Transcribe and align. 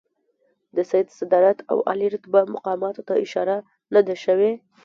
د 0.75 0.77
سید 0.91 1.07
صدارت 1.19 1.57
او 1.71 1.77
عالي 1.87 2.07
رتبه 2.13 2.41
مقاماتو 2.55 3.05
ته 3.07 3.13
اشاره 3.25 3.57
نه 3.93 4.01
ده 4.07 4.15
شوې. 4.23 4.51